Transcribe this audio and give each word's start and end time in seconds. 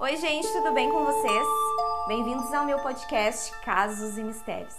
Oi, 0.00 0.16
gente, 0.16 0.46
tudo 0.52 0.70
bem 0.70 0.88
com 0.88 1.04
vocês? 1.04 1.48
Bem-vindos 2.06 2.54
ao 2.54 2.64
meu 2.64 2.78
podcast 2.78 3.50
Casos 3.64 4.16
e 4.16 4.22
Mistérios. 4.22 4.76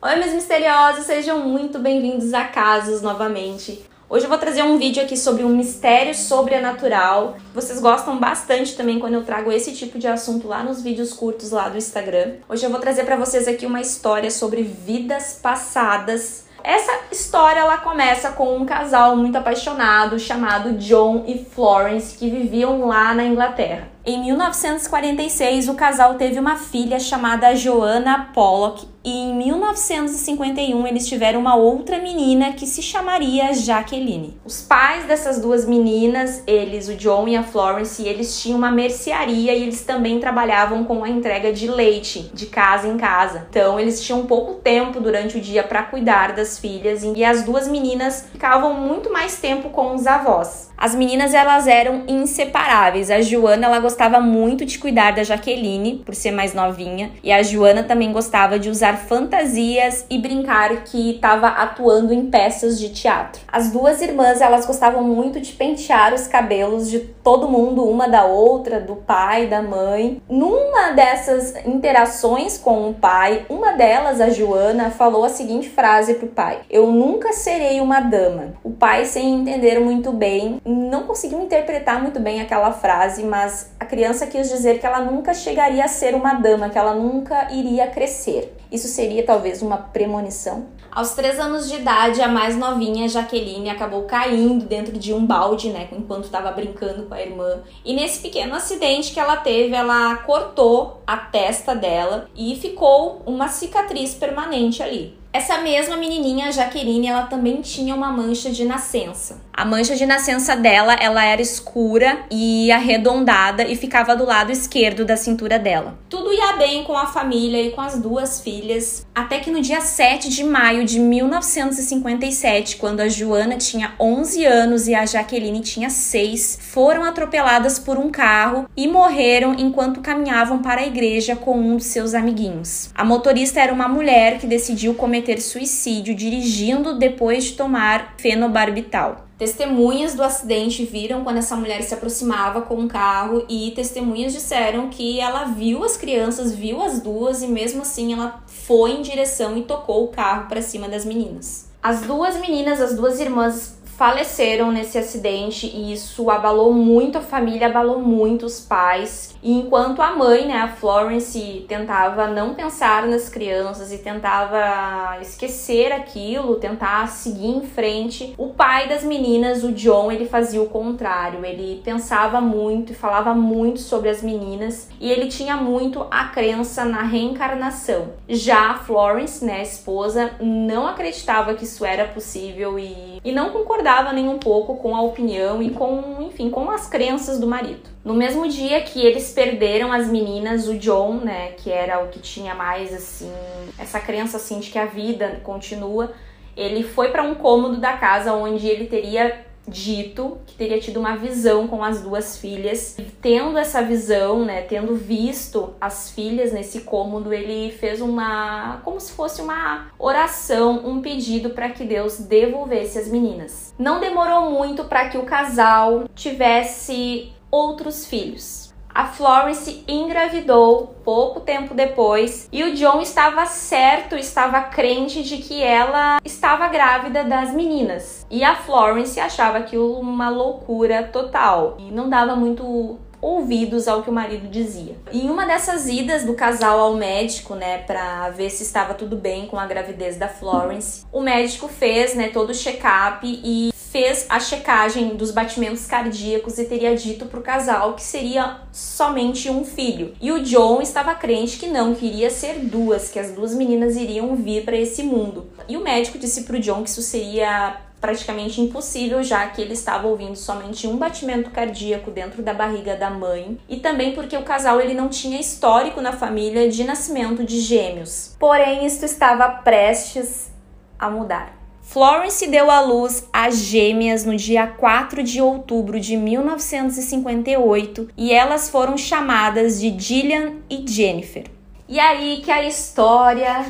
Oi, 0.00 0.14
meus 0.14 0.32
misteriosos, 0.32 1.06
sejam 1.06 1.40
muito 1.40 1.80
bem-vindos 1.80 2.32
a 2.32 2.44
Casos 2.44 3.02
novamente. 3.02 3.84
Hoje 4.10 4.24
eu 4.24 4.30
vou 4.30 4.38
trazer 4.38 4.62
um 4.62 4.78
vídeo 4.78 5.02
aqui 5.02 5.18
sobre 5.18 5.44
um 5.44 5.54
mistério 5.54 6.14
sobrenatural. 6.14 7.36
Vocês 7.54 7.78
gostam 7.78 8.18
bastante 8.18 8.74
também 8.74 8.98
quando 8.98 9.12
eu 9.12 9.22
trago 9.22 9.52
esse 9.52 9.74
tipo 9.74 9.98
de 9.98 10.06
assunto 10.06 10.48
lá 10.48 10.62
nos 10.62 10.80
vídeos 10.80 11.12
curtos 11.12 11.50
lá 11.50 11.68
do 11.68 11.76
Instagram. 11.76 12.36
Hoje 12.48 12.64
eu 12.64 12.70
vou 12.70 12.80
trazer 12.80 13.04
para 13.04 13.16
vocês 13.16 13.46
aqui 13.46 13.66
uma 13.66 13.82
história 13.82 14.30
sobre 14.30 14.62
vidas 14.62 15.38
passadas. 15.42 16.46
Essa 16.64 16.90
história 17.12 17.60
ela 17.60 17.76
começa 17.76 18.30
com 18.30 18.56
um 18.56 18.64
casal 18.64 19.14
muito 19.14 19.36
apaixonado 19.36 20.18
chamado 20.18 20.72
John 20.78 21.24
e 21.26 21.44
Florence 21.44 22.16
que 22.16 22.30
viviam 22.30 22.86
lá 22.86 23.12
na 23.12 23.24
Inglaterra. 23.24 23.88
Em 24.10 24.18
1946, 24.22 25.68
o 25.68 25.74
casal 25.74 26.14
teve 26.14 26.40
uma 26.40 26.56
filha 26.56 26.98
chamada 26.98 27.54
Joanna 27.54 28.30
Pollock 28.32 28.88
e 29.04 29.10
em 29.10 29.34
1951 29.34 30.86
eles 30.86 31.06
tiveram 31.06 31.38
uma 31.40 31.54
outra 31.56 31.98
menina 31.98 32.54
que 32.54 32.66
se 32.66 32.80
chamaria 32.80 33.52
Jaqueline. 33.52 34.40
Os 34.46 34.62
pais 34.62 35.04
dessas 35.04 35.38
duas 35.38 35.66
meninas, 35.66 36.42
eles, 36.46 36.88
o 36.88 36.94
John 36.94 37.28
e 37.28 37.36
a 37.36 37.42
Florence, 37.42 38.02
eles 38.02 38.40
tinham 38.40 38.56
uma 38.56 38.70
mercearia 38.70 39.52
e 39.54 39.62
eles 39.62 39.82
também 39.82 40.18
trabalhavam 40.18 40.84
com 40.84 41.04
a 41.04 41.08
entrega 41.10 41.52
de 41.52 41.68
leite 41.68 42.30
de 42.32 42.46
casa 42.46 42.88
em 42.88 42.96
casa. 42.96 43.46
Então 43.50 43.78
eles 43.78 44.02
tinham 44.02 44.24
pouco 44.24 44.54
tempo 44.54 45.00
durante 45.00 45.36
o 45.36 45.40
dia 45.40 45.62
para 45.62 45.82
cuidar 45.82 46.32
das 46.32 46.58
filhas 46.58 47.02
e 47.02 47.22
as 47.22 47.42
duas 47.42 47.68
meninas 47.68 48.26
ficavam 48.32 48.72
muito 48.72 49.12
mais 49.12 49.36
tempo 49.36 49.68
com 49.68 49.94
os 49.94 50.06
avós. 50.06 50.70
As 50.78 50.94
meninas 50.94 51.34
elas 51.34 51.66
eram 51.66 52.04
inseparáveis. 52.06 53.10
A 53.10 53.20
Joana 53.20 53.66
ela 53.66 53.80
gostava 53.80 54.20
muito 54.20 54.64
de 54.64 54.78
cuidar 54.78 55.10
da 55.10 55.24
Jaqueline, 55.24 56.02
por 56.06 56.14
ser 56.14 56.30
mais 56.30 56.54
novinha, 56.54 57.10
e 57.22 57.32
a 57.32 57.42
Joana 57.42 57.82
também 57.82 58.12
gostava 58.12 58.60
de 58.60 58.70
usar 58.70 58.96
fantasias 58.96 60.06
e 60.08 60.18
brincar 60.18 60.84
que 60.84 61.16
estava 61.16 61.48
atuando 61.48 62.14
em 62.14 62.30
peças 62.30 62.78
de 62.78 62.90
teatro. 62.90 63.42
As 63.48 63.72
duas 63.72 64.00
irmãs 64.00 64.40
elas 64.40 64.64
gostavam 64.66 65.02
muito 65.02 65.40
de 65.40 65.52
pentear 65.52 66.14
os 66.14 66.28
cabelos 66.28 66.88
de 66.88 67.00
todo 67.00 67.48
mundo, 67.48 67.84
uma 67.84 68.08
da 68.08 68.24
outra, 68.24 68.80
do 68.80 68.94
pai, 68.94 69.48
da 69.48 69.60
mãe. 69.60 70.22
Numa 70.28 70.92
dessas 70.92 71.56
interações 71.66 72.56
com 72.56 72.88
o 72.88 72.94
pai, 72.94 73.44
uma 73.48 73.72
delas, 73.72 74.20
a 74.20 74.30
Joana, 74.30 74.90
falou 74.90 75.24
a 75.24 75.28
seguinte 75.28 75.68
frase 75.68 76.14
para 76.14 76.26
o 76.26 76.30
pai: 76.30 76.58
Eu 76.70 76.86
nunca 76.92 77.32
serei 77.32 77.80
uma 77.80 78.00
dama. 78.00 78.54
O 78.62 78.70
pai, 78.70 79.04
sem 79.04 79.34
entender 79.34 79.80
muito 79.80 80.12
bem, 80.12 80.60
não 80.68 81.04
conseguiu 81.04 81.40
interpretar 81.40 82.02
muito 82.02 82.20
bem 82.20 82.40
aquela 82.42 82.72
frase, 82.72 83.22
mas 83.22 83.72
a 83.80 83.86
criança 83.86 84.26
quis 84.26 84.50
dizer 84.50 84.78
que 84.78 84.86
ela 84.86 85.00
nunca 85.00 85.32
chegaria 85.32 85.82
a 85.82 85.88
ser 85.88 86.14
uma 86.14 86.34
dama, 86.34 86.68
que 86.68 86.76
ela 86.76 86.94
nunca 86.94 87.50
iria 87.50 87.86
crescer. 87.86 88.54
Isso 88.70 88.86
seria 88.86 89.24
talvez 89.24 89.62
uma 89.62 89.78
premonição? 89.78 90.66
Aos 90.90 91.12
três 91.12 91.38
anos 91.38 91.70
de 91.70 91.76
idade, 91.76 92.20
a 92.20 92.28
mais 92.28 92.56
novinha, 92.56 93.08
Jaqueline, 93.08 93.70
acabou 93.70 94.02
caindo 94.02 94.66
dentro 94.66 94.98
de 94.98 95.14
um 95.14 95.24
balde, 95.24 95.70
né, 95.70 95.88
enquanto 95.92 96.24
estava 96.24 96.50
brincando 96.50 97.04
com 97.04 97.14
a 97.14 97.20
irmã. 97.20 97.62
E 97.84 97.94
nesse 97.94 98.20
pequeno 98.20 98.54
acidente 98.54 99.12
que 99.12 99.20
ela 99.20 99.36
teve, 99.36 99.74
ela 99.74 100.16
cortou 100.16 101.02
a 101.06 101.16
testa 101.16 101.74
dela 101.74 102.28
e 102.36 102.56
ficou 102.56 103.22
uma 103.24 103.48
cicatriz 103.48 104.14
permanente 104.14 104.82
ali. 104.82 105.16
Essa 105.38 105.58
mesma 105.58 105.96
menininha, 105.96 106.50
Jaqueline, 106.50 107.06
ela 107.06 107.22
também 107.22 107.60
tinha 107.60 107.94
uma 107.94 108.10
mancha 108.10 108.50
de 108.50 108.64
nascença. 108.64 109.40
A 109.52 109.64
mancha 109.64 109.94
de 109.94 110.04
nascença 110.04 110.56
dela, 110.56 110.94
ela 110.94 111.24
era 111.24 111.40
escura 111.40 112.20
e 112.28 112.70
arredondada 112.72 113.62
e 113.64 113.76
ficava 113.76 114.16
do 114.16 114.24
lado 114.24 114.50
esquerdo 114.50 115.04
da 115.04 115.16
cintura 115.16 115.58
dela. 115.58 115.98
Tudo 116.08 116.32
ia 116.32 116.56
bem 116.56 116.82
com 116.82 116.96
a 116.96 117.06
família 117.06 117.62
e 117.62 117.70
com 117.70 117.80
as 117.80 118.00
duas 118.00 118.40
filhas, 118.40 119.06
até 119.14 119.38
que 119.38 119.50
no 119.50 119.60
dia 119.60 119.80
7 119.80 120.28
de 120.28 120.42
maio 120.44 120.84
de 120.84 120.98
1957, 120.98 122.76
quando 122.76 123.00
a 123.00 123.08
Joana 123.08 123.56
tinha 123.56 123.94
11 123.98 124.44
anos 124.44 124.86
e 124.86 124.94
a 124.94 125.04
Jaqueline 125.04 125.60
tinha 125.60 125.90
6, 125.90 126.58
foram 126.62 127.02
atropeladas 127.02 127.80
por 127.80 127.96
um 127.96 128.10
carro 128.10 128.68
e 128.76 128.86
morreram 128.86 129.54
enquanto 129.58 130.00
caminhavam 130.00 130.62
para 130.62 130.80
a 130.80 130.86
igreja 130.86 131.34
com 131.34 131.58
um 131.58 131.76
dos 131.76 131.86
seus 131.86 132.14
amiguinhos. 132.14 132.90
A 132.94 133.04
motorista 133.04 133.60
era 133.60 133.72
uma 133.72 133.88
mulher 133.88 134.38
que 134.38 134.46
decidiu 134.46 134.94
cometer 134.94 135.27
suicídio 135.36 136.14
dirigindo 136.14 136.98
depois 136.98 137.44
de 137.44 137.52
tomar 137.52 138.14
fenobarbital. 138.16 139.28
Testemunhas 139.38 140.14
do 140.14 140.22
acidente 140.24 140.84
viram 140.84 141.22
quando 141.22 141.36
essa 141.36 141.54
mulher 141.54 141.82
se 141.82 141.94
aproximava 141.94 142.62
com 142.62 142.74
um 142.74 142.88
carro 142.88 143.44
e 143.48 143.70
testemunhas 143.70 144.32
disseram 144.32 144.88
que 144.88 145.20
ela 145.20 145.44
viu 145.44 145.84
as 145.84 145.96
crianças, 145.96 146.52
viu 146.52 146.82
as 146.82 147.00
duas 147.00 147.40
e 147.40 147.46
mesmo 147.46 147.82
assim 147.82 148.12
ela 148.12 148.42
foi 148.46 148.92
em 148.92 149.02
direção 149.02 149.56
e 149.56 149.62
tocou 149.62 150.04
o 150.04 150.08
carro 150.08 150.48
para 150.48 150.60
cima 150.60 150.88
das 150.88 151.04
meninas. 151.04 151.68
As 151.80 152.00
duas 152.00 152.36
meninas, 152.40 152.80
as 152.80 152.96
duas 152.96 153.20
irmãs 153.20 153.77
faleceram 153.98 154.70
nesse 154.70 154.96
acidente 154.96 155.66
e 155.66 155.92
isso 155.92 156.30
abalou 156.30 156.72
muito 156.72 157.18
a 157.18 157.20
família, 157.20 157.66
abalou 157.66 157.98
muito 157.98 158.46
os 158.46 158.60
pais. 158.60 159.34
E 159.42 159.52
enquanto 159.52 160.00
a 160.00 160.14
mãe, 160.14 160.46
né, 160.46 160.54
a 160.54 160.68
Florence, 160.68 161.66
tentava 161.66 162.28
não 162.28 162.54
pensar 162.54 163.08
nas 163.08 163.28
crianças 163.28 163.92
e 163.92 163.98
tentava 163.98 165.18
esquecer 165.20 165.90
aquilo, 165.90 166.60
tentar 166.60 167.08
seguir 167.08 167.48
em 167.48 167.62
frente, 167.62 168.34
o 168.38 168.50
pai 168.50 168.88
das 168.88 169.02
meninas, 169.02 169.64
o 169.64 169.72
John, 169.72 170.12
ele 170.12 170.26
fazia 170.26 170.62
o 170.62 170.68
contrário. 170.68 171.44
Ele 171.44 171.82
pensava 171.84 172.40
muito 172.40 172.92
e 172.92 172.94
falava 172.94 173.34
muito 173.34 173.80
sobre 173.80 174.10
as 174.10 174.22
meninas 174.22 174.88
e 175.00 175.10
ele 175.10 175.26
tinha 175.26 175.56
muito 175.56 176.06
a 176.08 176.26
crença 176.26 176.84
na 176.84 177.02
reencarnação. 177.02 178.12
Já 178.28 178.70
a 178.70 178.74
Florence, 178.76 179.44
né, 179.44 179.58
a 179.58 179.62
esposa, 179.62 180.36
não 180.40 180.86
acreditava 180.86 181.54
que 181.54 181.64
isso 181.64 181.84
era 181.84 182.04
possível 182.04 182.78
e, 182.78 182.92
e 183.24 183.32
não 183.32 183.50
concordava 183.50 184.12
nem 184.12 184.28
um 184.28 184.38
pouco 184.38 184.76
com 184.76 184.94
a 184.94 185.02
opinião 185.02 185.62
e 185.62 185.70
com, 185.70 186.18
enfim, 186.20 186.50
com 186.50 186.70
as 186.70 186.88
crenças 186.88 187.38
do 187.38 187.46
marido. 187.46 187.88
No 188.04 188.14
mesmo 188.14 188.48
dia 188.48 188.80
que 188.82 189.04
eles 189.04 189.32
perderam 189.32 189.92
as 189.92 190.08
meninas, 190.08 190.68
o 190.68 190.76
John, 190.78 191.14
né, 191.14 191.52
que 191.52 191.70
era 191.70 192.02
o 192.02 192.08
que 192.08 192.20
tinha 192.20 192.54
mais 192.54 192.94
assim, 192.94 193.32
essa 193.78 194.00
crença 194.00 194.36
assim 194.36 194.60
de 194.60 194.70
que 194.70 194.78
a 194.78 194.86
vida 194.86 195.40
continua, 195.44 196.12
ele 196.56 196.82
foi 196.82 197.10
para 197.10 197.22
um 197.22 197.34
cômodo 197.34 197.76
da 197.76 197.92
casa 197.92 198.32
onde 198.32 198.66
ele 198.66 198.86
teria 198.86 199.46
dito 199.68 200.38
que 200.46 200.54
teria 200.54 200.80
tido 200.80 200.98
uma 200.98 201.16
visão 201.16 201.68
com 201.68 201.82
as 201.82 202.00
duas 202.00 202.38
filhas. 202.38 202.96
Tendo 203.20 203.58
essa 203.58 203.82
visão, 203.82 204.44
né, 204.44 204.62
tendo 204.62 204.94
visto 204.94 205.74
as 205.80 206.10
filhas 206.10 206.52
nesse 206.52 206.80
cômodo, 206.80 207.32
ele 207.32 207.72
fez 207.72 208.00
uma 208.00 208.80
como 208.84 209.00
se 209.00 209.12
fosse 209.12 209.40
uma 209.40 209.88
oração, 209.98 210.86
um 210.86 211.00
pedido 211.00 211.50
para 211.50 211.68
que 211.70 211.84
Deus 211.84 212.18
devolvesse 212.18 212.98
as 212.98 213.08
meninas. 213.08 213.74
Não 213.78 214.00
demorou 214.00 214.50
muito 214.50 214.84
para 214.84 215.08
que 215.08 215.18
o 215.18 215.24
casal 215.24 216.04
tivesse 216.14 217.32
outros 217.50 218.06
filhos 218.06 218.67
a 218.98 219.04
Florence 219.04 219.84
engravidou 219.86 220.96
pouco 221.04 221.38
tempo 221.38 221.72
depois 221.72 222.48
e 222.50 222.64
o 222.64 222.74
John 222.74 223.00
estava 223.00 223.46
certo, 223.46 224.16
estava 224.16 224.60
crente 224.62 225.22
de 225.22 225.36
que 225.36 225.62
ela 225.62 226.18
estava 226.24 226.66
grávida 226.66 227.22
das 227.22 227.52
meninas. 227.52 228.26
E 228.28 228.42
a 228.42 228.56
Florence 228.56 229.20
achava 229.20 229.58
aquilo 229.58 230.00
uma 230.00 230.28
loucura 230.28 231.04
total 231.04 231.76
e 231.78 231.92
não 231.92 232.10
dava 232.10 232.34
muito 232.34 232.98
ouvidos 233.20 233.86
ao 233.86 234.02
que 234.02 234.10
o 234.10 234.12
marido 234.12 234.48
dizia. 234.48 234.96
Em 235.12 235.30
uma 235.30 235.46
dessas 235.46 235.88
idas 235.88 236.24
do 236.24 236.34
casal 236.34 236.80
ao 236.80 236.94
médico, 236.94 237.54
né, 237.54 237.78
para 237.78 238.30
ver 238.30 238.50
se 238.50 238.64
estava 238.64 238.94
tudo 238.94 239.16
bem 239.16 239.46
com 239.46 239.58
a 239.58 239.66
gravidez 239.66 240.16
da 240.16 240.28
Florence, 240.28 241.04
o 241.12 241.20
médico 241.20 241.68
fez, 241.68 242.16
né, 242.16 242.30
todo 242.30 242.50
o 242.50 242.54
check-up 242.54 243.20
e 243.24 243.70
fez 243.98 244.26
a 244.28 244.38
checagem 244.38 245.16
dos 245.16 245.32
batimentos 245.32 245.84
cardíacos 245.84 246.56
e 246.56 246.64
teria 246.64 246.94
dito 246.94 247.26
para 247.26 247.40
o 247.40 247.42
casal 247.42 247.94
que 247.94 248.02
seria 248.02 248.60
somente 248.70 249.50
um 249.50 249.64
filho. 249.64 250.14
E 250.20 250.30
o 250.30 250.40
John 250.40 250.80
estava 250.80 251.16
crente 251.16 251.58
que 251.58 251.66
não, 251.66 251.96
queria 251.96 252.30
ser 252.30 252.60
duas, 252.60 253.10
que 253.10 253.18
as 253.18 253.32
duas 253.32 253.52
meninas 253.52 253.96
iriam 253.96 254.36
vir 254.36 254.64
para 254.64 254.76
esse 254.76 255.02
mundo. 255.02 255.48
E 255.68 255.76
o 255.76 255.82
médico 255.82 256.16
disse 256.16 256.44
para 256.44 256.56
o 256.56 256.60
John 256.60 256.84
que 256.84 256.90
isso 256.90 257.02
seria 257.02 257.80
praticamente 258.00 258.60
impossível, 258.60 259.20
já 259.24 259.44
que 259.48 259.60
ele 259.60 259.72
estava 259.72 260.06
ouvindo 260.06 260.36
somente 260.36 260.86
um 260.86 260.96
batimento 260.96 261.50
cardíaco 261.50 262.12
dentro 262.12 262.40
da 262.40 262.54
barriga 262.54 262.94
da 262.94 263.10
mãe, 263.10 263.58
e 263.68 263.78
também 263.78 264.14
porque 264.14 264.36
o 264.36 264.44
casal 264.44 264.80
ele 264.80 264.94
não 264.94 265.08
tinha 265.08 265.40
histórico 265.40 266.00
na 266.00 266.12
família 266.12 266.68
de 266.68 266.84
nascimento 266.84 267.42
de 267.42 267.58
gêmeos. 267.58 268.36
Porém, 268.38 268.86
isto 268.86 269.04
estava 269.04 269.48
prestes 269.48 270.52
a 270.96 271.10
mudar. 271.10 271.58
Florence 271.90 272.46
deu 272.46 272.70
à 272.70 272.82
luz 272.82 273.26
a 273.32 273.48
gêmeas 273.48 274.22
no 274.22 274.36
dia 274.36 274.66
4 274.66 275.22
de 275.22 275.40
outubro 275.40 275.98
de 275.98 276.18
1958 276.18 278.10
e 278.14 278.30
elas 278.30 278.68
foram 278.68 278.98
chamadas 278.98 279.80
de 279.80 279.98
Gillian 279.98 280.56
e 280.68 280.86
Jennifer. 280.86 281.46
E 281.88 281.98
aí 281.98 282.42
que 282.44 282.50
a 282.50 282.62
história 282.62 283.64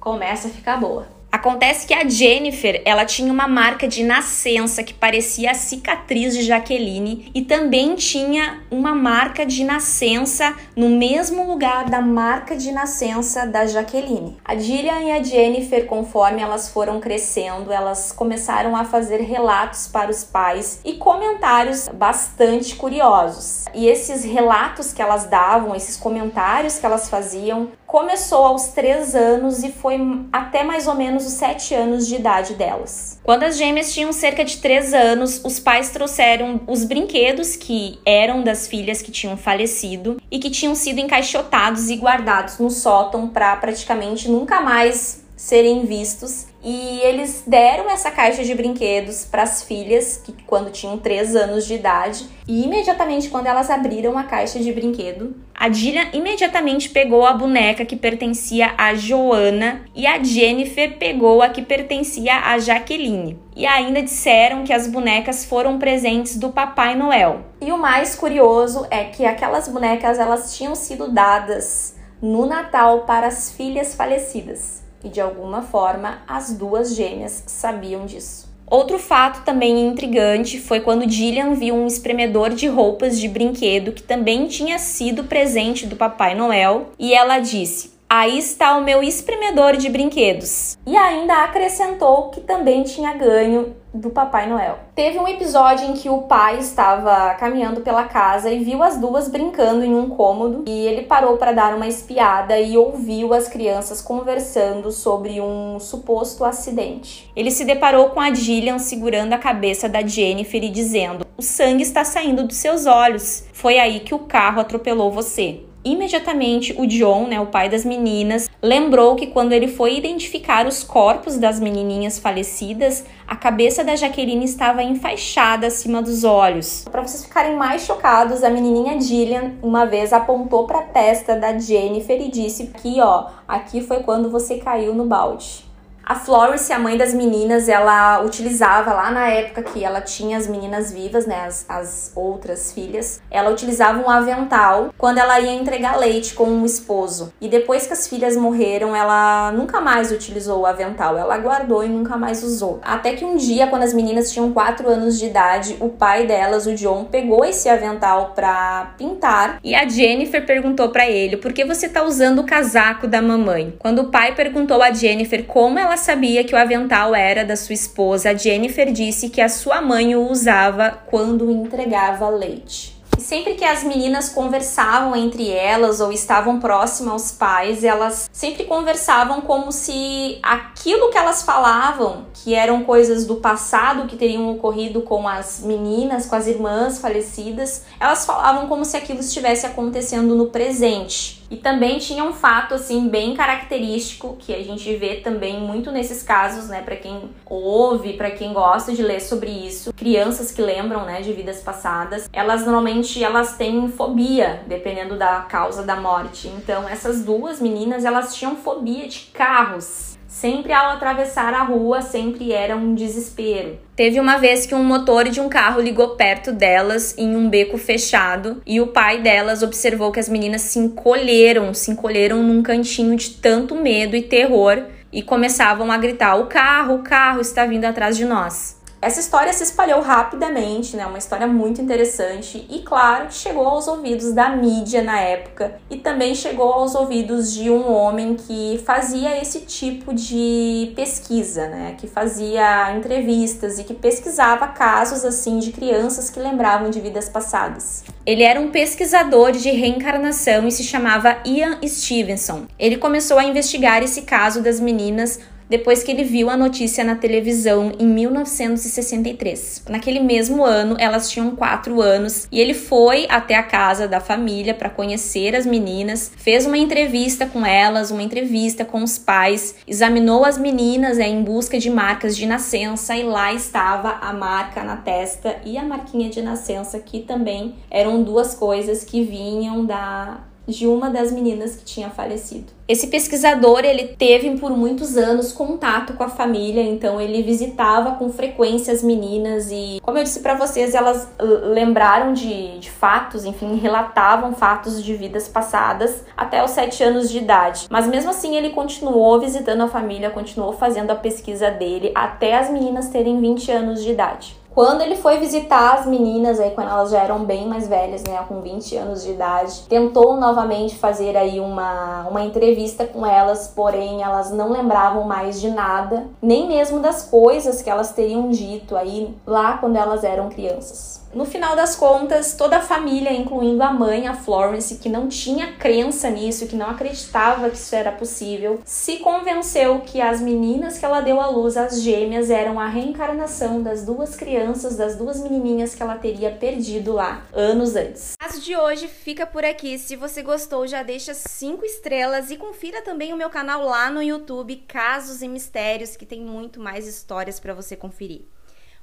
começa 0.00 0.48
a 0.48 0.50
ficar 0.50 0.78
boa. 0.78 1.13
Acontece 1.34 1.84
que 1.84 1.92
a 1.92 2.08
Jennifer, 2.08 2.80
ela 2.84 3.04
tinha 3.04 3.32
uma 3.32 3.48
marca 3.48 3.88
de 3.88 4.04
nascença 4.04 4.84
que 4.84 4.94
parecia 4.94 5.50
a 5.50 5.54
cicatriz 5.54 6.32
de 6.32 6.44
Jaqueline 6.44 7.28
e 7.34 7.42
também 7.42 7.96
tinha 7.96 8.62
uma 8.70 8.94
marca 8.94 9.44
de 9.44 9.64
nascença 9.64 10.54
no 10.76 10.88
mesmo 10.88 11.44
lugar 11.44 11.86
da 11.86 12.00
marca 12.00 12.54
de 12.54 12.70
nascença 12.70 13.44
da 13.48 13.66
Jaqueline. 13.66 14.36
A 14.44 14.54
Gillian 14.54 15.00
e 15.00 15.10
a 15.10 15.20
Jennifer, 15.20 15.86
conforme 15.86 16.40
elas 16.40 16.68
foram 16.68 17.00
crescendo, 17.00 17.72
elas 17.72 18.12
começaram 18.12 18.76
a 18.76 18.84
fazer 18.84 19.20
relatos 19.20 19.88
para 19.88 20.12
os 20.12 20.22
pais 20.22 20.78
e 20.84 20.92
comentários 20.92 21.88
bastante 21.88 22.76
curiosos. 22.76 23.64
E 23.74 23.88
esses 23.88 24.22
relatos 24.22 24.92
que 24.92 25.02
elas 25.02 25.24
davam, 25.24 25.74
esses 25.74 25.96
comentários 25.96 26.78
que 26.78 26.86
elas 26.86 27.08
faziam, 27.08 27.70
começou 27.94 28.44
aos 28.44 28.70
3 28.70 29.14
anos 29.14 29.62
e 29.62 29.70
foi 29.70 29.96
até 30.32 30.64
mais 30.64 30.88
ou 30.88 30.96
menos 30.96 31.24
os 31.24 31.34
7 31.34 31.74
anos 31.74 32.08
de 32.08 32.16
idade 32.16 32.54
delas. 32.54 33.20
Quando 33.22 33.44
as 33.44 33.56
gêmeas 33.56 33.94
tinham 33.94 34.12
cerca 34.12 34.44
de 34.44 34.56
3 34.56 34.92
anos, 34.92 35.40
os 35.44 35.60
pais 35.60 35.90
trouxeram 35.90 36.60
os 36.66 36.82
brinquedos 36.82 37.54
que 37.54 38.00
eram 38.04 38.42
das 38.42 38.66
filhas 38.66 39.00
que 39.00 39.12
tinham 39.12 39.36
falecido 39.36 40.20
e 40.28 40.40
que 40.40 40.50
tinham 40.50 40.74
sido 40.74 40.98
encaixotados 40.98 41.88
e 41.88 41.94
guardados 41.94 42.58
no 42.58 42.68
sótão 42.68 43.28
para 43.28 43.54
praticamente 43.54 44.28
nunca 44.28 44.60
mais 44.60 45.22
serem 45.36 45.86
vistos. 45.86 46.46
E 46.64 47.00
eles 47.02 47.44
deram 47.46 47.90
essa 47.90 48.10
caixa 48.10 48.42
de 48.42 48.54
brinquedos 48.54 49.26
para 49.26 49.42
as 49.42 49.62
filhas, 49.62 50.16
que 50.24 50.32
quando 50.46 50.72
tinham 50.72 50.96
3 50.96 51.36
anos 51.36 51.66
de 51.66 51.74
idade, 51.74 52.26
e 52.48 52.64
imediatamente 52.64 53.28
quando 53.28 53.48
elas 53.48 53.68
abriram 53.68 54.16
a 54.16 54.24
caixa 54.24 54.58
de 54.58 54.72
brinquedo, 54.72 55.36
a 55.54 55.68
Dillian 55.68 56.08
imediatamente 56.14 56.88
pegou 56.88 57.26
a 57.26 57.34
boneca 57.34 57.84
que 57.84 57.96
pertencia 57.96 58.72
a 58.78 58.94
Joana 58.94 59.82
e 59.94 60.06
a 60.06 60.22
Jennifer 60.22 60.96
pegou 60.96 61.42
a 61.42 61.50
que 61.50 61.60
pertencia 61.60 62.34
a 62.34 62.58
Jaqueline. 62.58 63.38
E 63.54 63.66
ainda 63.66 64.02
disseram 64.02 64.64
que 64.64 64.72
as 64.72 64.86
bonecas 64.86 65.44
foram 65.44 65.78
presentes 65.78 66.36
do 66.36 66.50
Papai 66.50 66.96
Noel. 66.96 67.42
E 67.60 67.70
o 67.72 67.78
mais 67.78 68.14
curioso 68.14 68.86
é 68.90 69.04
que 69.04 69.26
aquelas 69.26 69.68
bonecas 69.68 70.18
elas 70.18 70.56
tinham 70.56 70.74
sido 70.74 71.12
dadas 71.12 71.94
no 72.22 72.46
Natal 72.46 73.00
para 73.00 73.26
as 73.26 73.52
filhas 73.52 73.94
falecidas 73.94 74.83
e 75.04 75.08
de 75.08 75.20
alguma 75.20 75.62
forma 75.62 76.22
as 76.26 76.52
duas 76.52 76.96
gêmeas 76.96 77.44
sabiam 77.46 78.06
disso. 78.06 78.52
Outro 78.66 78.98
fato 78.98 79.44
também 79.44 79.86
intrigante 79.86 80.58
foi 80.58 80.80
quando 80.80 81.08
Gillian 81.08 81.54
viu 81.54 81.74
um 81.74 81.86
espremedor 81.86 82.50
de 82.50 82.66
roupas 82.66 83.20
de 83.20 83.28
brinquedo 83.28 83.92
que 83.92 84.02
também 84.02 84.48
tinha 84.48 84.78
sido 84.78 85.24
presente 85.24 85.86
do 85.86 85.96
Papai 85.96 86.34
Noel 86.34 86.86
e 86.98 87.12
ela 87.12 87.38
disse: 87.38 87.92
Aí 88.08 88.38
está 88.38 88.76
o 88.76 88.82
meu 88.82 89.02
espremedor 89.02 89.76
de 89.76 89.88
brinquedos. 89.90 90.78
E 90.86 90.96
ainda 90.96 91.44
acrescentou 91.44 92.30
que 92.30 92.40
também 92.40 92.82
tinha 92.82 93.12
ganho 93.12 93.74
do 93.94 94.10
Papai 94.10 94.48
Noel. 94.48 94.80
Teve 94.94 95.18
um 95.18 95.28
episódio 95.28 95.86
em 95.86 95.92
que 95.92 96.10
o 96.10 96.22
pai 96.22 96.58
estava 96.58 97.34
caminhando 97.34 97.80
pela 97.80 98.04
casa 98.04 98.50
e 98.50 98.64
viu 98.64 98.82
as 98.82 98.98
duas 98.98 99.28
brincando 99.28 99.84
em 99.84 99.94
um 99.94 100.10
cômodo 100.10 100.64
e 100.66 100.86
ele 100.86 101.02
parou 101.02 101.36
para 101.36 101.52
dar 101.52 101.74
uma 101.74 101.86
espiada 101.86 102.58
e 102.58 102.76
ouviu 102.76 103.32
as 103.32 103.48
crianças 103.48 104.02
conversando 104.02 104.90
sobre 104.90 105.40
um 105.40 105.78
suposto 105.78 106.44
acidente. 106.44 107.30
Ele 107.36 107.50
se 107.50 107.64
deparou 107.64 108.10
com 108.10 108.20
a 108.20 108.34
Gillian 108.34 108.78
segurando 108.78 109.32
a 109.32 109.38
cabeça 109.38 109.88
da 109.88 110.04
Jennifer 110.04 110.62
e 110.62 110.68
dizendo: 110.68 111.24
"O 111.36 111.42
sangue 111.42 111.82
está 111.82 112.04
saindo 112.04 112.44
dos 112.44 112.56
seus 112.56 112.86
olhos. 112.86 113.44
Foi 113.52 113.78
aí 113.78 114.00
que 114.00 114.14
o 114.14 114.20
carro 114.20 114.60
atropelou 114.60 115.12
você." 115.12 115.60
Imediatamente, 115.84 116.74
o 116.78 116.86
John, 116.86 117.26
né, 117.26 117.38
o 117.38 117.46
pai 117.46 117.68
das 117.68 117.84
meninas, 117.84 118.48
lembrou 118.62 119.16
que 119.16 119.26
quando 119.26 119.52
ele 119.52 119.68
foi 119.68 119.96
identificar 119.96 120.66
os 120.66 120.82
corpos 120.82 121.36
das 121.36 121.60
menininhas 121.60 122.18
falecidas, 122.18 123.04
a 123.28 123.36
cabeça 123.36 123.84
da 123.84 123.94
Jaqueline 123.94 124.46
estava 124.46 124.82
enfaixada 124.82 125.66
acima 125.66 126.00
dos 126.00 126.24
olhos. 126.24 126.86
Para 126.90 127.02
vocês 127.02 127.26
ficarem 127.26 127.54
mais 127.54 127.82
chocados, 127.82 128.42
a 128.42 128.48
menininha 128.48 128.98
Gillian 128.98 129.52
uma 129.62 129.84
vez 129.84 130.12
apontou 130.12 130.66
para 130.66 130.78
a 130.78 130.82
testa 130.82 131.36
da 131.36 131.58
Jennifer 131.58 132.18
e 132.18 132.30
disse: 132.30 132.70
"Aqui, 132.74 133.00
ó, 133.00 133.26
aqui 133.46 133.82
foi 133.82 134.02
quando 134.02 134.30
você 134.30 134.56
caiu 134.56 134.94
no 134.94 135.04
balde". 135.04 135.63
A 136.06 136.14
Florence, 136.14 136.70
a 136.70 136.78
mãe 136.78 136.98
das 136.98 137.14
meninas, 137.14 137.66
ela 137.66 138.20
utilizava 138.22 138.92
lá 138.92 139.10
na 139.10 139.26
época 139.28 139.62
que 139.62 139.82
ela 139.82 140.02
tinha 140.02 140.36
as 140.36 140.46
meninas 140.46 140.92
vivas, 140.92 141.26
né, 141.26 141.44
as, 141.46 141.64
as 141.66 142.12
outras 142.14 142.72
filhas, 142.72 143.22
ela 143.30 143.50
utilizava 143.50 143.98
um 143.98 144.10
avental 144.10 144.92
quando 144.98 145.16
ela 145.16 145.40
ia 145.40 145.52
entregar 145.52 145.96
leite 145.96 146.34
com 146.34 146.44
um 146.44 146.64
esposo. 146.66 147.32
E 147.40 147.48
depois 147.48 147.86
que 147.86 147.94
as 147.94 148.06
filhas 148.06 148.36
morreram, 148.36 148.94
ela 148.94 149.50
nunca 149.52 149.80
mais 149.80 150.12
utilizou 150.12 150.60
o 150.60 150.66
avental, 150.66 151.16
ela 151.16 151.38
guardou 151.38 151.82
e 151.82 151.88
nunca 151.88 152.18
mais 152.18 152.42
usou. 152.42 152.80
Até 152.82 153.14
que 153.14 153.24
um 153.24 153.36
dia, 153.36 153.66
quando 153.66 153.84
as 153.84 153.94
meninas 153.94 154.30
tinham 154.30 154.52
4 154.52 154.86
anos 154.86 155.18
de 155.18 155.26
idade, 155.26 155.76
o 155.80 155.88
pai 155.88 156.26
delas, 156.26 156.66
o 156.66 156.74
John, 156.74 157.04
pegou 157.04 157.44
esse 157.46 157.68
avental 157.68 158.32
para 158.34 158.94
pintar 158.98 159.58
e 159.64 159.74
a 159.74 159.88
Jennifer 159.88 160.44
perguntou 160.44 160.90
para 160.90 161.08
ele: 161.08 161.38
"Por 161.38 161.52
que 161.52 161.64
você 161.64 161.88
tá 161.88 162.02
usando 162.02 162.40
o 162.40 162.44
casaco 162.44 163.06
da 163.06 163.22
mamãe?". 163.22 163.74
Quando 163.78 164.00
o 164.00 164.10
pai 164.10 164.34
perguntou 164.34 164.82
a 164.82 164.92
Jennifer 164.92 165.44
como 165.46 165.78
ela 165.78 165.93
ela 165.94 166.02
sabia 166.02 166.42
que 166.42 166.52
o 166.52 166.58
avental 166.58 167.14
era 167.14 167.44
da 167.44 167.54
sua 167.54 167.72
esposa, 167.72 168.36
Jennifer 168.36 168.90
disse 168.90 169.28
que 169.28 169.40
a 169.40 169.48
sua 169.48 169.80
mãe 169.80 170.16
o 170.16 170.28
usava 170.28 170.90
quando 171.06 171.48
entregava 171.48 172.28
leite. 172.28 173.00
E 173.16 173.20
sempre 173.20 173.54
que 173.54 173.64
as 173.64 173.84
meninas 173.84 174.28
conversavam 174.28 175.14
entre 175.14 175.48
elas 175.52 176.00
ou 176.00 176.10
estavam 176.10 176.58
próximas 176.58 177.12
aos 177.12 177.30
pais, 177.30 177.84
elas 177.84 178.28
sempre 178.32 178.64
conversavam 178.64 179.40
como 179.42 179.70
se 179.70 180.40
aquilo 180.42 181.12
que 181.12 181.16
elas 181.16 181.44
falavam, 181.44 182.26
que 182.34 182.56
eram 182.56 182.82
coisas 182.82 183.24
do 183.24 183.36
passado 183.36 184.08
que 184.08 184.16
teriam 184.16 184.50
ocorrido 184.50 185.02
com 185.02 185.28
as 185.28 185.60
meninas, 185.60 186.26
com 186.26 186.34
as 186.34 186.48
irmãs 186.48 186.98
falecidas, 186.98 187.84
elas 188.00 188.26
falavam 188.26 188.66
como 188.66 188.84
se 188.84 188.96
aquilo 188.96 189.20
estivesse 189.20 189.64
acontecendo 189.64 190.34
no 190.34 190.46
presente. 190.46 191.43
E 191.54 191.56
também 191.56 192.00
tinha 192.00 192.24
um 192.24 192.32
fato 192.32 192.74
assim 192.74 193.08
bem 193.08 193.36
característico 193.36 194.36
que 194.40 194.52
a 194.52 194.60
gente 194.64 194.92
vê 194.96 195.20
também 195.20 195.60
muito 195.60 195.92
nesses 195.92 196.20
casos, 196.20 196.68
né, 196.68 196.82
para 196.82 196.96
quem 196.96 197.30
ouve, 197.46 198.14
para 198.14 198.32
quem 198.32 198.52
gosta 198.52 198.92
de 198.92 199.00
ler 199.04 199.20
sobre 199.20 199.52
isso, 199.52 199.92
crianças 199.94 200.50
que 200.50 200.60
lembram, 200.60 201.04
né, 201.04 201.20
de 201.20 201.32
vidas 201.32 201.60
passadas, 201.60 202.28
elas 202.32 202.66
normalmente 202.66 203.22
elas 203.22 203.56
têm 203.56 203.86
fobia, 203.86 204.64
dependendo 204.66 205.16
da 205.16 205.42
causa 205.42 205.84
da 205.84 205.94
morte. 205.94 206.48
Então, 206.48 206.88
essas 206.88 207.24
duas 207.24 207.60
meninas, 207.60 208.04
elas 208.04 208.34
tinham 208.34 208.56
fobia 208.56 209.06
de 209.06 209.30
carros. 209.32 210.18
Sempre 210.34 210.72
ao 210.72 210.90
atravessar 210.90 211.54
a 211.54 211.62
rua, 211.62 212.02
sempre 212.02 212.52
era 212.52 212.76
um 212.76 212.92
desespero. 212.92 213.78
Teve 213.94 214.18
uma 214.18 214.36
vez 214.36 214.66
que 214.66 214.74
um 214.74 214.82
motor 214.82 215.28
de 215.28 215.40
um 215.40 215.48
carro 215.48 215.80
ligou 215.80 216.16
perto 216.16 216.50
delas 216.50 217.16
em 217.16 217.36
um 217.36 217.48
beco 217.48 217.78
fechado 217.78 218.60
e 218.66 218.80
o 218.80 218.88
pai 218.88 219.22
delas 219.22 219.62
observou 219.62 220.10
que 220.10 220.18
as 220.18 220.28
meninas 220.28 220.62
se 220.62 220.80
encolheram, 220.80 221.72
se 221.72 221.92
encolheram 221.92 222.42
num 222.42 222.64
cantinho 222.64 223.14
de 223.16 223.30
tanto 223.30 223.76
medo 223.76 224.16
e 224.16 224.22
terror 224.22 224.82
e 225.12 225.22
começavam 225.22 225.92
a 225.92 225.96
gritar: 225.96 226.34
"O 226.34 226.46
carro, 226.46 226.96
o 226.96 227.02
carro 227.04 227.40
está 227.40 227.64
vindo 227.64 227.84
atrás 227.84 228.16
de 228.16 228.24
nós". 228.24 228.82
Essa 229.04 229.20
história 229.20 229.52
se 229.52 229.62
espalhou 229.62 230.00
rapidamente, 230.00 230.96
né? 230.96 231.04
Uma 231.04 231.18
história 231.18 231.46
muito 231.46 231.78
interessante 231.78 232.66
e, 232.70 232.78
claro, 232.78 233.30
chegou 233.30 233.66
aos 233.66 233.86
ouvidos 233.86 234.32
da 234.32 234.48
mídia 234.48 235.02
na 235.02 235.20
época 235.20 235.78
e 235.90 235.98
também 235.98 236.34
chegou 236.34 236.72
aos 236.72 236.94
ouvidos 236.94 237.52
de 237.52 237.68
um 237.68 237.92
homem 237.92 238.34
que 238.34 238.82
fazia 238.86 239.38
esse 239.38 239.60
tipo 239.60 240.14
de 240.14 240.90
pesquisa, 240.96 241.68
né? 241.68 241.96
Que 241.98 242.06
fazia 242.06 242.96
entrevistas 242.96 243.78
e 243.78 243.84
que 243.84 243.92
pesquisava 243.92 244.68
casos 244.68 245.22
assim 245.22 245.58
de 245.58 245.70
crianças 245.70 246.30
que 246.30 246.40
lembravam 246.40 246.88
de 246.88 246.98
vidas 246.98 247.28
passadas. 247.28 248.04
Ele 248.24 248.42
era 248.42 248.58
um 248.58 248.70
pesquisador 248.70 249.52
de 249.52 249.70
reencarnação 249.70 250.66
e 250.66 250.72
se 250.72 250.82
chamava 250.82 251.36
Ian 251.44 251.78
Stevenson. 251.86 252.62
Ele 252.78 252.96
começou 252.96 253.38
a 253.38 253.44
investigar 253.44 254.02
esse 254.02 254.22
caso 254.22 254.62
das 254.62 254.80
meninas 254.80 255.40
depois 255.68 256.02
que 256.02 256.10
ele 256.10 256.24
viu 256.24 256.50
a 256.50 256.56
notícia 256.56 257.04
na 257.04 257.14
televisão 257.14 257.92
em 257.98 258.06
1963. 258.06 259.84
Naquele 259.88 260.20
mesmo 260.20 260.64
ano, 260.64 260.96
elas 260.98 261.30
tinham 261.30 261.56
quatro 261.56 262.00
anos 262.00 262.46
e 262.50 262.60
ele 262.60 262.74
foi 262.74 263.26
até 263.28 263.54
a 263.56 263.62
casa 263.62 264.06
da 264.06 264.20
família 264.20 264.74
para 264.74 264.90
conhecer 264.90 265.54
as 265.54 265.66
meninas, 265.66 266.30
fez 266.36 266.66
uma 266.66 266.78
entrevista 266.78 267.46
com 267.46 267.64
elas, 267.64 268.10
uma 268.10 268.22
entrevista 268.22 268.84
com 268.84 269.02
os 269.02 269.18
pais, 269.18 269.76
examinou 269.86 270.44
as 270.44 270.58
meninas 270.58 271.18
é, 271.18 271.26
em 271.26 271.42
busca 271.42 271.78
de 271.78 271.90
marcas 271.90 272.36
de 272.36 272.46
nascença 272.46 273.16
e 273.16 273.22
lá 273.22 273.52
estava 273.52 274.10
a 274.20 274.32
marca 274.32 274.82
na 274.82 274.96
testa 274.96 275.56
e 275.64 275.76
a 275.76 275.84
marquinha 275.84 276.28
de 276.28 276.42
nascença, 276.42 276.98
que 276.98 277.20
também 277.20 277.74
eram 277.90 278.22
duas 278.22 278.54
coisas 278.54 279.04
que 279.04 279.22
vinham 279.22 279.84
da 279.84 280.40
de 280.66 280.86
uma 280.86 281.10
das 281.10 281.30
meninas 281.30 281.76
que 281.76 281.84
tinha 281.84 282.10
falecido. 282.10 282.72
Esse 282.86 283.06
pesquisador, 283.06 283.80
ele 283.80 284.08
teve 284.08 284.58
por 284.58 284.70
muitos 284.76 285.16
anos 285.16 285.52
contato 285.52 286.12
com 286.12 286.22
a 286.22 286.28
família, 286.28 286.82
então 286.82 287.18
ele 287.18 287.42
visitava 287.42 288.12
com 288.16 288.28
frequência 288.30 288.92
as 288.92 289.02
meninas 289.02 289.70
e, 289.70 289.98
como 290.02 290.18
eu 290.18 290.24
disse 290.24 290.40
para 290.40 290.54
vocês, 290.54 290.94
elas 290.94 291.26
lembraram 291.40 292.34
de, 292.34 292.78
de, 292.78 292.90
fatos, 292.90 293.46
enfim, 293.46 293.76
relatavam 293.76 294.52
fatos 294.52 295.02
de 295.02 295.14
vidas 295.14 295.48
passadas 295.48 296.24
até 296.36 296.62
os 296.62 296.72
sete 296.72 297.02
anos 297.02 297.30
de 297.30 297.38
idade. 297.38 297.86
Mas 297.88 298.06
mesmo 298.06 298.30
assim, 298.30 298.54
ele 298.54 298.70
continuou 298.70 299.40
visitando 299.40 299.82
a 299.82 299.88
família, 299.88 300.28
continuou 300.28 300.74
fazendo 300.74 301.10
a 301.10 301.16
pesquisa 301.16 301.70
dele 301.70 302.12
até 302.14 302.58
as 302.58 302.68
meninas 302.68 303.08
terem 303.08 303.40
20 303.40 303.70
anos 303.70 304.02
de 304.02 304.10
idade. 304.10 304.56
Quando 304.74 305.02
ele 305.02 305.14
foi 305.14 305.38
visitar 305.38 305.94
as 305.94 306.06
meninas 306.06 306.58
aí 306.58 306.72
quando 306.72 306.90
elas 306.90 307.10
já 307.10 307.20
eram 307.20 307.44
bem 307.44 307.68
mais 307.68 307.86
velhas, 307.86 308.24
né, 308.24 308.44
com 308.48 308.60
20 308.60 308.96
anos 308.96 309.22
de 309.22 309.30
idade, 309.30 309.82
tentou 309.88 310.36
novamente 310.36 310.96
fazer 310.96 311.36
aí 311.36 311.60
uma, 311.60 312.26
uma 312.28 312.42
entrevista 312.42 313.06
com 313.06 313.24
elas, 313.24 313.68
porém 313.68 314.22
elas 314.22 314.50
não 314.50 314.72
lembravam 314.72 315.22
mais 315.22 315.60
de 315.60 315.70
nada, 315.70 316.26
nem 316.42 316.66
mesmo 316.66 316.98
das 316.98 317.22
coisas 317.22 317.82
que 317.82 317.88
elas 317.88 318.12
teriam 318.12 318.48
dito 318.48 318.96
aí 318.96 319.32
lá 319.46 319.78
quando 319.78 319.94
elas 319.94 320.24
eram 320.24 320.48
crianças. 320.48 321.23
No 321.34 321.44
final 321.44 321.74
das 321.74 321.96
contas, 321.96 322.54
toda 322.54 322.76
a 322.76 322.80
família, 322.80 323.32
incluindo 323.32 323.82
a 323.82 323.92
mãe, 323.92 324.28
a 324.28 324.34
Florence, 324.34 324.98
que 324.98 325.08
não 325.08 325.28
tinha 325.28 325.72
crença 325.72 326.30
nisso, 326.30 326.68
que 326.68 326.76
não 326.76 326.88
acreditava 326.88 327.68
que 327.68 327.76
isso 327.76 327.96
era 327.96 328.12
possível, 328.12 328.80
se 328.84 329.16
convenceu 329.16 330.00
que 330.02 330.20
as 330.20 330.40
meninas 330.40 330.96
que 330.96 331.04
ela 331.04 331.20
deu 331.20 331.40
à 331.40 331.48
luz, 331.48 331.76
as 331.76 332.00
gêmeas, 332.00 332.50
eram 332.50 332.78
a 332.78 332.86
reencarnação 332.86 333.82
das 333.82 334.04
duas 334.04 334.36
crianças, 334.36 334.96
das 334.96 335.16
duas 335.16 335.42
menininhas 335.42 335.92
que 335.92 336.04
ela 336.04 336.14
teria 336.14 336.52
perdido 336.52 337.14
lá 337.14 337.44
anos 337.52 337.96
antes. 337.96 338.34
O 338.34 338.38
caso 338.38 338.60
de 338.60 338.76
hoje 338.76 339.08
fica 339.08 339.44
por 339.44 339.64
aqui. 339.64 339.98
Se 339.98 340.14
você 340.14 340.40
gostou, 340.40 340.86
já 340.86 341.02
deixa 341.02 341.34
cinco 341.34 341.84
estrelas 341.84 342.52
e 342.52 342.56
confira 342.56 343.02
também 343.02 343.32
o 343.32 343.36
meu 343.36 343.50
canal 343.50 343.82
lá 343.82 344.08
no 344.08 344.22
YouTube, 344.22 344.76
Casos 344.86 345.42
e 345.42 345.48
Mistérios, 345.48 346.16
que 346.16 346.24
tem 346.24 346.42
muito 346.42 346.78
mais 346.78 347.08
histórias 347.08 347.58
para 347.58 347.74
você 347.74 347.96
conferir. 347.96 348.42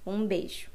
Um 0.05 0.25
beijo. 0.25 0.70